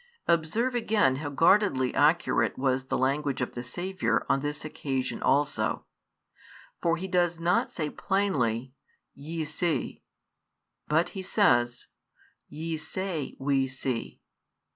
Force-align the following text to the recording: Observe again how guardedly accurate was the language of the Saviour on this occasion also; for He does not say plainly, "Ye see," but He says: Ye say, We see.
Observe 0.27 0.73
again 0.73 1.17
how 1.17 1.29
guardedly 1.29 1.93
accurate 1.93 2.57
was 2.57 2.85
the 2.85 2.97
language 2.97 3.39
of 3.39 3.51
the 3.53 3.61
Saviour 3.61 4.25
on 4.27 4.39
this 4.39 4.65
occasion 4.65 5.21
also; 5.21 5.85
for 6.81 6.97
He 6.97 7.07
does 7.07 7.39
not 7.39 7.69
say 7.69 7.87
plainly, 7.91 8.73
"Ye 9.13 9.45
see," 9.45 10.01
but 10.87 11.09
He 11.09 11.21
says: 11.21 11.85
Ye 12.49 12.77
say, 12.77 13.35
We 13.37 13.67
see. 13.67 14.19